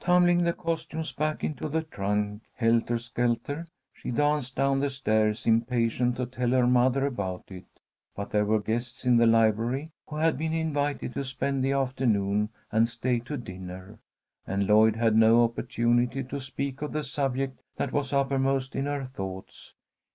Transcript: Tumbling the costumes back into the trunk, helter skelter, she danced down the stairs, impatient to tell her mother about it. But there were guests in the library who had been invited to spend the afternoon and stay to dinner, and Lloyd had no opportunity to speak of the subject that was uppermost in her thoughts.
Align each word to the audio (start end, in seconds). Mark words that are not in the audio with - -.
Tumbling 0.00 0.44
the 0.44 0.54
costumes 0.54 1.12
back 1.12 1.44
into 1.44 1.68
the 1.68 1.82
trunk, 1.82 2.40
helter 2.54 2.96
skelter, 2.96 3.66
she 3.92 4.10
danced 4.10 4.56
down 4.56 4.80
the 4.80 4.88
stairs, 4.88 5.44
impatient 5.46 6.16
to 6.16 6.24
tell 6.24 6.48
her 6.52 6.66
mother 6.66 7.04
about 7.04 7.44
it. 7.48 7.66
But 8.16 8.30
there 8.30 8.46
were 8.46 8.62
guests 8.62 9.04
in 9.04 9.18
the 9.18 9.26
library 9.26 9.92
who 10.06 10.16
had 10.16 10.38
been 10.38 10.54
invited 10.54 11.12
to 11.12 11.22
spend 11.24 11.62
the 11.62 11.72
afternoon 11.72 12.48
and 12.72 12.88
stay 12.88 13.18
to 13.28 13.36
dinner, 13.36 13.98
and 14.46 14.66
Lloyd 14.66 14.96
had 14.96 15.16
no 15.16 15.44
opportunity 15.44 16.24
to 16.24 16.40
speak 16.40 16.80
of 16.80 16.92
the 16.92 17.04
subject 17.04 17.60
that 17.76 17.92
was 17.92 18.10
uppermost 18.14 18.74
in 18.74 18.86
her 18.86 19.04
thoughts. 19.04 19.74